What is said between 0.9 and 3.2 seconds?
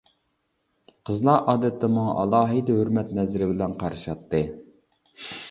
قىزلار ئادەتتە ماڭا ئالاھىدە ھۆرمەت